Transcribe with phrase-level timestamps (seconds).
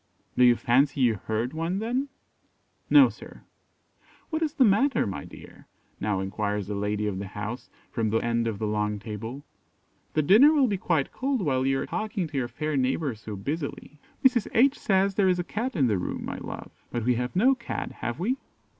[0.35, 2.09] "Do you fancy you heard one then?"
[2.89, 3.43] "No, sir."
[4.31, 5.67] "What is the matter, my dear?"
[5.99, 9.45] now enquires the lady of the house, from the end of the long table;
[10.13, 13.35] "the dinner will be quite cold while you are talking to your fair neighbour so
[13.35, 14.47] busily." "Mrs.
[14.55, 17.53] H says there is a Cat in the room, my love; but we have no
[17.53, 18.37] Cat, have we?"